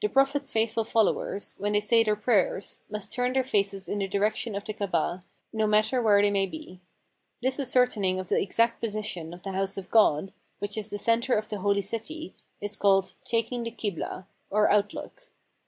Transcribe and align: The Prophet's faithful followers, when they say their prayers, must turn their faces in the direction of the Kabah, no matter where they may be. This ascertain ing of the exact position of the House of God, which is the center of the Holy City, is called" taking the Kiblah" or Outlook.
The 0.00 0.08
Prophet's 0.08 0.52
faithful 0.52 0.82
followers, 0.82 1.54
when 1.58 1.74
they 1.74 1.78
say 1.80 2.02
their 2.02 2.16
prayers, 2.16 2.80
must 2.90 3.12
turn 3.12 3.34
their 3.34 3.44
faces 3.44 3.88
in 3.88 4.00
the 4.00 4.08
direction 4.08 4.56
of 4.56 4.64
the 4.64 4.72
Kabah, 4.72 5.22
no 5.52 5.68
matter 5.68 6.02
where 6.02 6.20
they 6.20 6.30
may 6.32 6.46
be. 6.46 6.80
This 7.40 7.60
ascertain 7.60 8.04
ing 8.04 8.18
of 8.18 8.26
the 8.26 8.42
exact 8.42 8.80
position 8.80 9.32
of 9.32 9.44
the 9.44 9.52
House 9.52 9.76
of 9.76 9.92
God, 9.92 10.32
which 10.58 10.76
is 10.76 10.90
the 10.90 10.98
center 10.98 11.34
of 11.36 11.48
the 11.48 11.60
Holy 11.60 11.82
City, 11.82 12.34
is 12.60 12.74
called" 12.74 13.14
taking 13.32 13.62
the 13.62 13.70
Kiblah" 13.70 14.26
or 14.50 14.68
Outlook. 14.72 15.28